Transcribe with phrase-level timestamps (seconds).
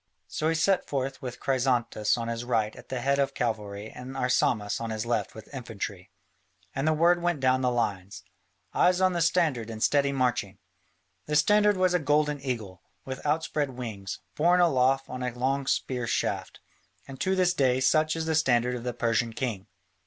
[0.27, 4.17] So he set forth with Chrysantas on his right at the head of cavalry and
[4.17, 6.09] Arsamas on his left with infantry.
[6.73, 8.23] And the word went down the lines,
[8.73, 10.57] "Eyes on the standard and steady marching."
[11.27, 16.07] The standard was a golden eagle, with outspread wings, borne aloft on a long spear
[16.07, 16.61] shaft,
[17.07, 19.67] and to this day such is the standard of the Persian king.